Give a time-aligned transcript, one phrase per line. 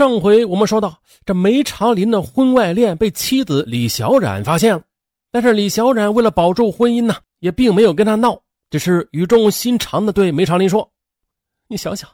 [0.00, 4.82] 上回我们说到，这梅长林的婚外恋被妻子李小冉发现了，
[5.30, 10.90] 但是李小冉为了保住婚姻呢，也并没有跟他闹，只是语重心长的对梅长林说
[11.68, 12.08] ：“你想想，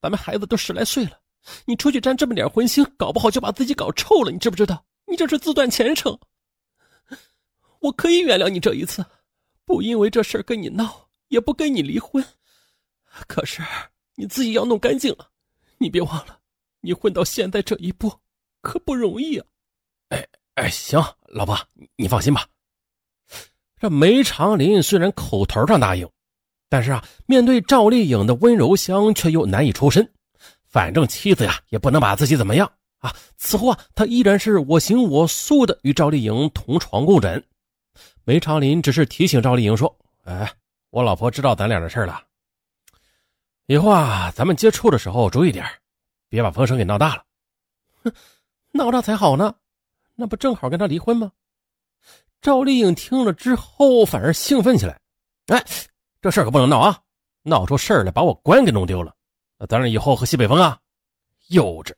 [0.00, 1.18] 咱们孩子都十来岁了，
[1.64, 4.84] 你出去沾这么点荤腥，搞不好就把自己搞臭了，你知不知道？
[5.04, 6.16] 你这是自断前程。
[7.80, 9.04] 我可以原谅你这一次，
[9.64, 12.24] 不因为这事跟你闹，也不跟你离婚，
[13.26, 13.60] 可是
[14.14, 15.28] 你自己要弄干净了，
[15.78, 16.38] 你别忘了。”
[16.84, 18.12] 你混到现在这一步，
[18.60, 19.46] 可不容易啊！
[20.10, 21.58] 哎哎，行，老婆，
[21.96, 22.46] 你放心吧。
[23.80, 26.06] 这梅长林虽然口头上答应，
[26.68, 30.12] 但是啊，面对赵丽颖的温柔乡，却又难以抽身。
[30.66, 33.16] 反正妻子呀，也不能把自己怎么样啊。
[33.38, 37.42] 此后啊，他依然是我行我素的与赵丽颖同床共枕。
[38.24, 40.52] 梅长林只是提醒赵丽颖说：“哎，
[40.90, 42.22] 我老婆知道咱俩的事了，
[43.66, 45.64] 以后啊，咱们接触的时候注意点。”
[46.34, 47.22] 别把风声给闹大了，
[48.02, 48.12] 哼，
[48.72, 49.54] 闹大才好呢，
[50.16, 51.30] 那不正好跟他离婚吗？
[52.42, 55.00] 赵丽颖听了之后反而兴奋起来，
[55.46, 55.64] 哎，
[56.20, 56.98] 这事可不能闹啊，
[57.44, 59.14] 闹出事来把我官给弄丢了，
[59.60, 60.76] 那咱俩以后喝西北风啊！
[61.50, 61.92] 幼稚。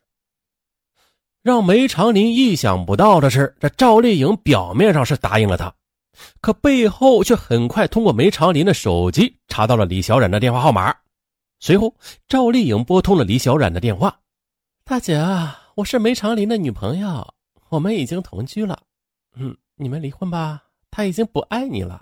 [1.41, 5.73] 让梅长林意想不到的是，这赵丽颖表面上是答应了他，
[6.41, 10.95] 可背后却很快通过梅长林的手机查到了李小冉的电话号码。
[11.59, 11.95] 随后，
[12.27, 14.15] 赵丽颖拨通了李小冉的电话。
[14.89, 17.33] 大姐啊，我是梅长林的女朋友，
[17.67, 18.81] 我们已经同居了。
[19.35, 22.01] 嗯，你们离婚吧，他已经不爱你了。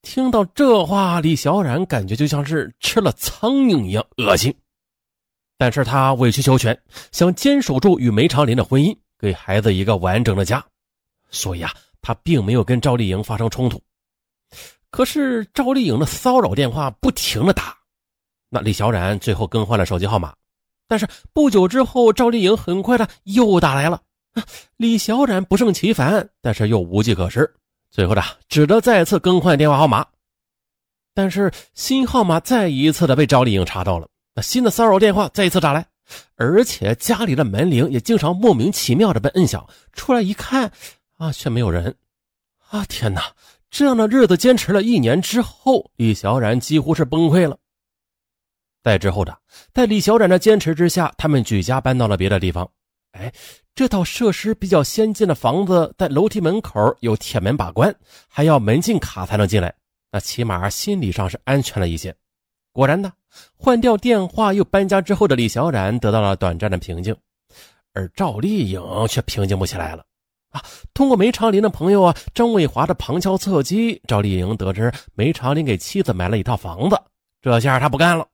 [0.00, 4.56] 听到这话，李小冉感觉就像是吃了苍蝇一样恶心，
[5.58, 10.64] 但是他委曲求全，想坚守住与梅长林的婚姻，给孩子一个完整的家，
[11.28, 11.70] 所以啊，
[12.00, 13.78] 他并没有跟赵丽颖发生冲突。
[14.88, 17.76] 可是赵丽颖的骚扰电话不停的打，
[18.48, 20.34] 那李小冉最后更换了手机号码。
[20.88, 24.00] 但是不久之后，赵丽颖很快的又打来了。
[24.76, 27.50] 李小冉不胜其烦，但是又无计可施，
[27.90, 30.06] 最后的只得再次更换电话号码。
[31.14, 35.86] 但是新号码再一次的被赵丽颖查到了，那新的骚扰电话再一次打来，
[36.36, 39.66] 而且家里的门铃也经常莫名其妙的被摁响。
[39.94, 40.70] 出来一看，
[41.16, 41.96] 啊，却没有人。
[42.68, 43.22] 啊，天哪！
[43.70, 47.58] 这样的日子坚持了一年之后，李小冉几乎是崩溃了。
[48.86, 49.36] 在之后的，
[49.74, 52.70] 在李小冉的坚持之下，他们举家搬到了别的地方。
[53.18, 53.32] 哎，
[53.74, 57.92] 这套设施比较先进的房子，在楼梯门口有铁门把关，
[58.28, 59.74] 还要门禁卡才能进来。
[60.12, 62.14] 那起码心理上是安全了一些。
[62.70, 63.12] 果然呢，
[63.56, 67.12] 换掉电话又搬家之后的李小冉得到了短暂的平静，
[67.92, 70.04] 而赵丽颖却平静不起来了。
[70.52, 70.62] 啊，
[70.94, 76.96] 通过梅长林的朋友啊张伟华的旁敲侧击，赵丽颖得知梅长林给妻子买了一套房子，
[77.42, 78.24] 这下他不干了。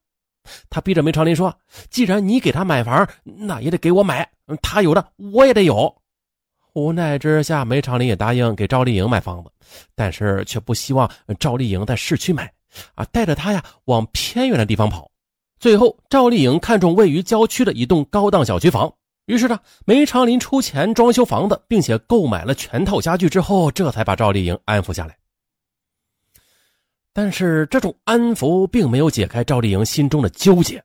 [0.68, 1.54] 他逼着梅长林说
[1.90, 4.28] ：“既然你给他买房，那也得给我买。
[4.60, 5.94] 他有的我也得有。”
[6.74, 9.50] 无奈之下，梅长林也答应给赵丽颖买房子，
[9.94, 12.50] 但是却不希望赵丽颖在市区买，
[12.94, 15.10] 啊，带着她呀往偏远的地方跑。
[15.60, 18.92] 最后，赵丽颖看中位于郊区的一栋高档小区房，
[19.26, 25.14] 于是呢，梅长林出钱装修房子，并且购买了全套家具之后，这才把赵丽颖安抚下来。
[27.14, 30.82] 但是这种安抚并没有解开赵丽颖心中的纠结。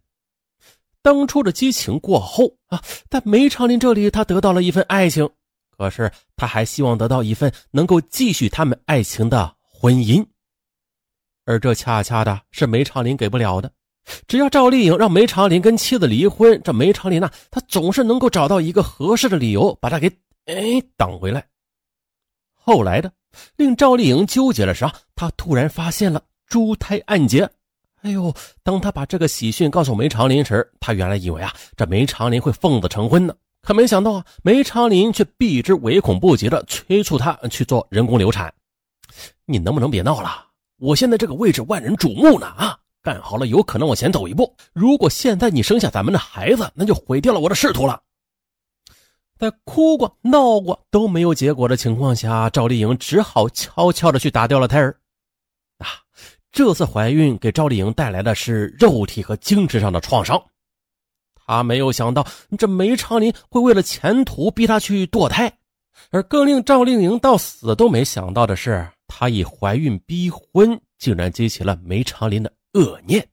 [1.02, 5.30] 当初的激情过后啊，在梅长林这里，他得到了一份爱情，
[5.78, 10.26] 可是他还希望得到一份能够继续他们爱情的婚姻，
[11.46, 13.72] 而这恰恰的是梅长林给不了的。
[14.28, 20.12] 只要赵丽颖让梅长林跟妻子离婚，这梅长林呢，他总是能够找到一个合适的理由把他给
[20.46, 21.48] 哎挡回来。
[22.54, 23.10] 后来的。
[23.56, 27.50] 令赵丽颖纠结的是啊，她突然发现了珠胎暗结。
[28.02, 28.34] 哎呦，
[28.64, 38.54] 当她把这个喜讯告诉梅长林时，她原来以为啊，这梅长林会奉子成婚呢，可没想到啊，梅长林却避之唯恐不及的催促她去做人工流产。
[39.46, 40.46] 你能不能别闹了？
[40.80, 44.56] 我现在这个位置万人瞩目呢啊，干好了有可能往前走一步。
[44.74, 48.00] 如果现在你生下咱们的孩子，那就毁掉了我的仕途了。
[49.40, 54.98] 在哭过、闹过都没有结果的情况下，赵丽颖只好悄悄的去打掉了胎儿。
[55.78, 55.88] 啊，
[56.52, 60.44] 这次怀孕给赵丽颖带来的是肉体和精神上的创伤。
[61.36, 62.26] 她没有想到，
[62.58, 65.52] 这梅长林会为了前途逼她去堕胎，
[66.10, 73.26] 而更令赵丽颖到死都没想到的是，她以怀孕逼婚，竟然激起了梅长林的恶念。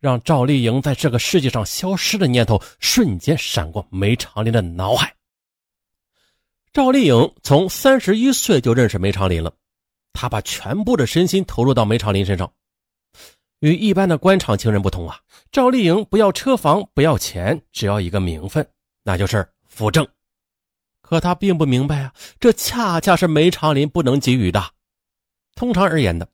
[0.00, 5.14] 让赵丽颖在这个世界上消失的念头瞬间闪过梅长林的脑海。
[6.72, 9.52] 赵丽颖从三十一岁就认识梅长林了，
[10.12, 12.52] 她把全部的身心投入到梅长林身上。
[13.60, 15.18] 与一般的官场情人不同啊，
[15.50, 18.68] 赵丽颖不要车房，不要钱，只要一个名分，
[19.02, 20.06] 那就是扶正。
[21.00, 24.62] 可他并不明白啊，这恰恰是梅长林不能给予的。
[25.54, 26.28] 通常而言的，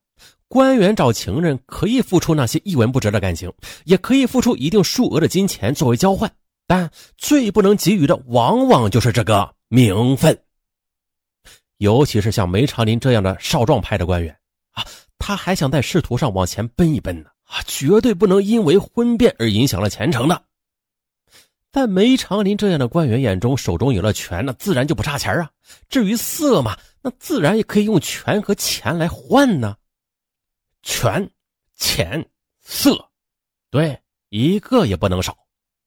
[0.52, 3.50] 官员找情人可以付出那些一文不值的感情，
[3.86, 6.30] 也可以付出一定数额的金钱作为交换，
[6.66, 10.38] 但最不能给予的，往往就是这个名分。
[11.78, 14.36] 尤其是像梅长林这样的少壮派的官员
[14.72, 14.84] 啊，
[15.18, 20.42] 他还想在仕途上往前奔一奔呢啊，绝对不能因为婚变而影响了前程的。
[21.72, 25.48] 在梅长林这样的官员眼中，手中有了权，那自然就不差钱啊。
[25.88, 29.74] 至于色嘛，那自然也可以用权和钱来换呢。
[30.82, 31.28] 权、
[31.74, 32.24] 钱、
[32.60, 33.10] 色，
[33.70, 35.36] 对，一个也不能少。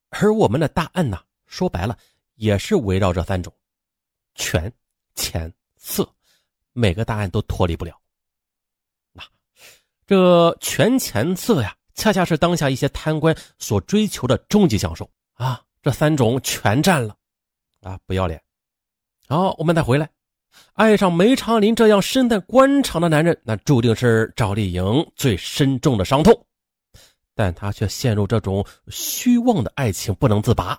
[0.09, 1.97] 而我们的大案呢，说白了
[2.35, 3.53] 也是围绕这三种：
[4.35, 4.71] 权、
[5.15, 6.09] 钱、色，
[6.73, 7.99] 每个大案都脱离不了。
[9.11, 9.23] 那
[10.05, 15.61] 这权、钱、色呀，恰恰是当下一些贪官所追求的终极享受啊。
[15.81, 17.15] 这三种全占了，
[17.81, 18.41] 啊，不要脸！
[19.27, 20.09] 好，我们再回来，
[20.73, 24.83] 爱上梅长林这样身在官场的男人，那注定是赵丽颖
[25.15, 26.37] 最深重的伤痛，
[27.33, 30.77] 但他却陷入这种虚妄的爱情不能自拔。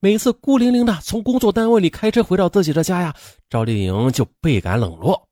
[0.00, 3.14] 每次孤零零的从工作单位里开车回到自己的家呀，
[3.48, 5.28] 赵丽颖就倍感冷落。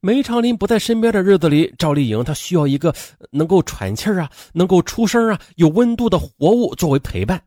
[0.00, 2.94] 梅长林不在身边的日子里，赵丽颖她需要一个
[3.32, 7.42] 能够喘气啊、能够出声啊、有温度的活物作为陪伴。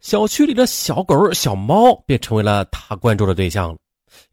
[0.00, 3.76] 小区里的小狗、小猫便成为了他关注的对象了。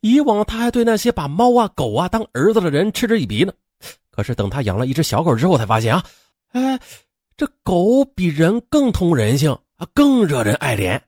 [0.02, 3.54] 以往他还对那些把猫啊、狗啊当儿子的人嗤之以鼻呢。
[4.12, 6.04] 可是等他养了一只小狗之后，才发现啊，
[6.52, 6.80] 哎，
[7.36, 11.02] 这狗比人更通人性啊，更惹人爱怜。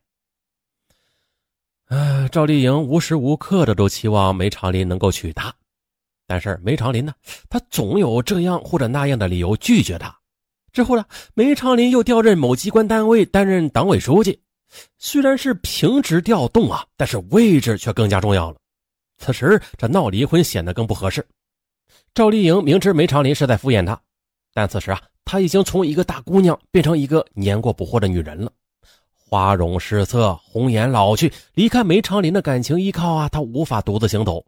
[1.87, 5.53] 哎，赵丽颖无时无刻的都期望梅长林能够娶她，
[6.25, 7.13] 但是梅长林呢，
[7.47, 10.17] 他总有这样或者那样的理由拒绝她。
[10.73, 14.41] 之后呢，梅长林又调任某机关单位担任党委书记，
[14.97, 18.57] 虽然是平职调动啊，但是位置却更加重要了。
[19.17, 21.25] 此时这闹离婚显得更不合适。
[22.13, 23.99] 赵丽颖明知梅长林是在敷衍她，
[24.53, 28.51] 但此时啊，她已经从一个大姑娘变成一个年过不惑的女人了，
[29.13, 34.45] 花容失色，红颜老去，离开梅长林的感情依靠啊，她无法独自行走。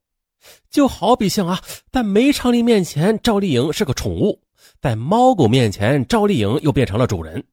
[0.70, 1.60] 就好比像啊，
[1.92, 4.40] 在梅长林面前，赵丽颖是个宠物。
[4.82, 7.44] 在猫狗面前，赵丽颖又变成了主人。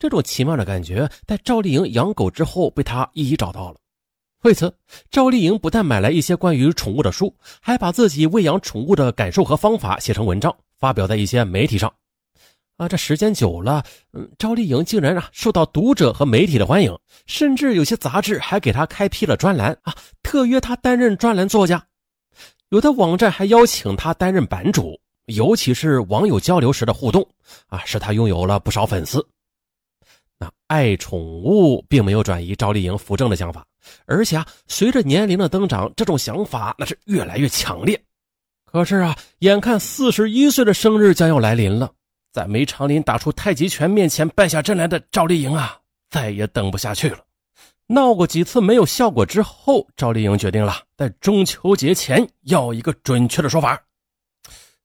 [0.00, 3.76] 这种奇妙的感觉，在赵丽颖养狗之后被他一一找到了。
[4.44, 4.74] 为此，
[5.10, 11.92] 赵丽颖不但买来一些关于宠物的书，还把自己喂养宠物的感受和方法写成文章，发表在一些媒体上。
[12.78, 21.84] 啊，这时间久了，嗯，赵丽颖竟然啊受到读者和媒体的欢迎，甚至有些杂志还给她开辟了专栏啊，特约她担任专栏作家。
[22.70, 24.98] 有的网站还邀请她担任版主。
[25.26, 27.24] 尤其是网友交流时的互动
[27.68, 29.24] 啊，使他拥有了不少粉丝。
[30.40, 33.64] 那爱宠物并没有转移赵丽颖扶正的想法，
[34.06, 38.02] 而且啊，随着年龄的增长，这种想法那是越来越强烈。
[38.64, 41.92] 可是啊，眼看四十一岁的生日将要来临了，
[42.32, 45.78] 在梅长林打出太极拳面前败下阵来的赵丽颖啊，
[46.08, 47.18] 再也等不下去了。
[47.86, 53.78] 闹过几次没有效果之后，赵丽颖决定了在中秋节前要一个准确的说法。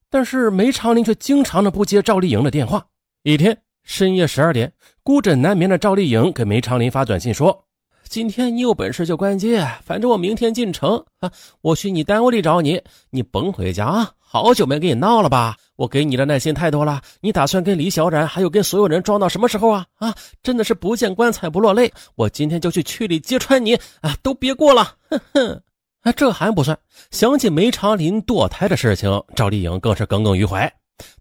[0.09, 2.85] 但是梅长林却经常的不接赵丽颖的电话。
[3.23, 3.55] 一天
[3.85, 4.71] 深夜十二点，
[5.03, 7.63] 孤枕难眠的赵丽颖给梅长林发短信说
[8.09, 11.31] ：“今天你有本事就关机，反正我明天进城啊，
[11.61, 12.81] 我去你单位里找你，
[13.11, 14.11] 你甭回家啊！
[14.17, 15.55] 好久没跟你闹了吧？
[15.75, 19.85] 我给你的耐心太多了，你打算跟李小冉还有跟所有人装到什么时候啊？
[19.99, 21.93] 啊，真的是不见棺材不落泪！
[22.15, 24.95] 我今天就去区里揭穿你啊，都别过了！
[25.09, 25.61] 哼哼。”
[26.01, 26.77] 啊这还不算，
[27.11, 30.71] 想起梅长林堕胎的事情，赵丽颖更是耿耿于怀。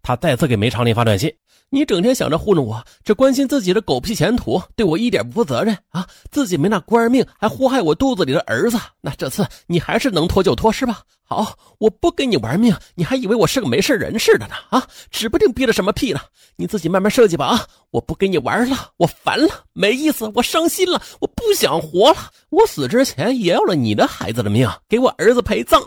[0.02, 1.34] 她再次给梅长林发短信
[1.74, 6.06] ：“你整天想着糊弄我，只关心自己的狗屁前途，对我一点不负责任啊！
[6.30, 8.78] 自己没那官命，还祸害我肚子里的儿子。
[9.00, 11.02] 那这次你还是能拖就拖，是吧？
[11.24, 14.54] 好，我不跟你玩命，你还以为我是个没事人似的呢？
[14.70, 16.20] 啊，指不定憋着什么屁呢！
[16.54, 17.46] 你自己慢慢设计吧。
[17.46, 22.30] 啊，我不跟你玩了，我烦了，没意思，我伤心了，我不想活了。
[22.50, 25.82] 我死之前也要了你的孩子的命，给我儿子陪葬。”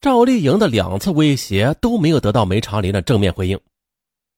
[0.00, 3.58] 赵丽颖的两次威胁都没有得到梅长林的正面回应，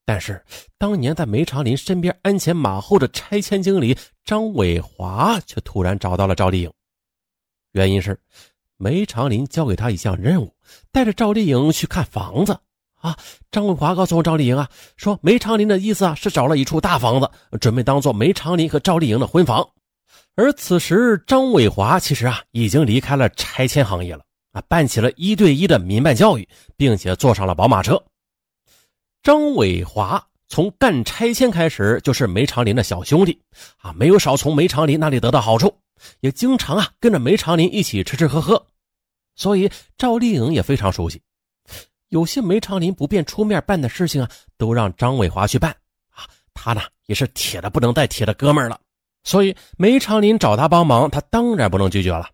[0.09, 0.43] 但是
[0.79, 6.73] 当年在梅长林身边鞍前马后的拆迁经理张伟华却突然找到了赵丽颖，
[7.73, 8.19] 原因是
[8.79, 10.51] 梅长林交给他一项任务，
[10.91, 12.59] 带着赵丽颖去看房子
[12.95, 13.15] 啊。
[13.51, 19.69] 张伟华告诉赵丽颖啊，说梅长林的意思啊是找了一处大房子，准备当做梅长林和赵丽颖的婚房，
[20.37, 24.25] 而此时张伟华其实啊已经离开了拆迁行业了。
[24.53, 26.49] 啊，办起了一对一的民办教育，
[26.79, 28.03] 并且坐上了宝马车。
[29.23, 33.39] 张伟华从干拆迁开始就是梅长林的小兄弟
[33.79, 35.75] 啊，没有少从梅长林那里得到好处，
[36.21, 38.67] 也经常啊跟着梅长林一起吃吃喝喝，
[39.35, 41.21] 所以赵丽颖也非常熟悉。
[42.09, 45.71] 有些梅长林不便出面办的事情啊，都让张伟华去办
[46.11, 48.81] 啊，他呢也是铁的不能再铁的哥们了，
[49.25, 52.31] 所以梅长林找他帮忙，他当然不能拒绝了。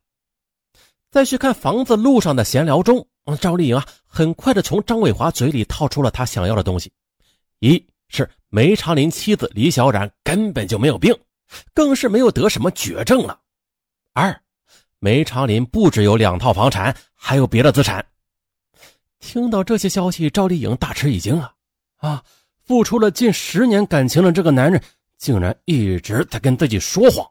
[1.11, 3.05] 在去看房子路上的闲聊中。
[3.41, 6.93] 赵丽颖啊，很快的从张伟华嘴里套出了他想要的东西：
[7.61, 11.17] 一是梅长林妻子李小冉根本就没有病，
[11.73, 13.39] 更是没有得什么绝症了；
[14.13, 14.39] 二，
[14.99, 18.05] 梅长林不只有两套房产，还有别的资产。
[19.21, 21.55] 听到这些消息，赵丽颖大吃一惊啊！
[21.97, 22.23] 啊，
[22.67, 24.81] 付出了近十年感情的这个男人，
[25.17, 27.27] 竟然一直在跟自己说谎。